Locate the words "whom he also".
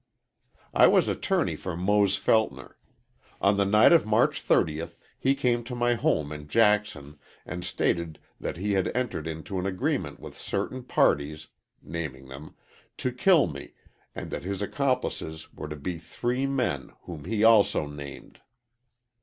17.01-17.85